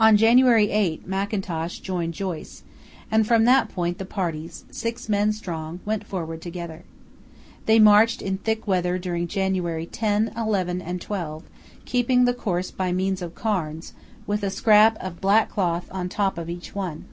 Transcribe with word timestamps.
On 0.00 0.16
January 0.16 0.70
8 0.70 1.06
Mackintosh 1.06 1.80
joined 1.80 2.14
Joyce, 2.14 2.62
and 3.10 3.26
from 3.26 3.44
that 3.44 3.68
point 3.68 3.98
the 3.98 4.06
parties, 4.06 4.64
six 4.70 5.06
men 5.06 5.34
strong, 5.34 5.80
went 5.84 6.02
forward 6.02 6.40
together. 6.40 6.82
They 7.66 7.78
marched 7.78 8.22
in 8.22 8.38
thick 8.38 8.66
weather 8.66 8.96
during 8.96 9.26
January 9.28 9.84
10, 9.84 10.32
11, 10.34 10.80
and 10.80 10.98
12, 10.98 11.42
keeping 11.84 12.24
the 12.24 12.32
course 12.32 12.70
by 12.70 12.90
means 12.90 13.20
of 13.20 13.34
cairns, 13.34 13.92
with 14.26 14.42
a 14.42 14.48
scrap 14.50 14.96
of 14.96 15.20
black 15.20 15.50
cloth 15.50 15.88
on 15.90 16.08
top 16.08 16.38
of 16.38 16.48
each 16.48 16.74
one. 16.74 17.04